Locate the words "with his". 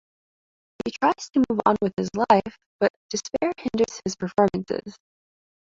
1.79-2.09